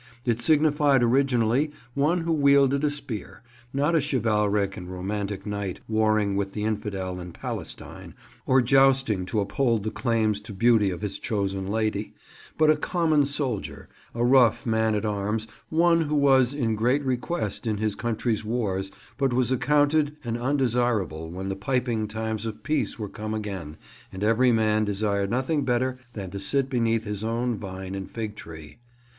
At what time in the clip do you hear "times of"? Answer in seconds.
22.07-22.63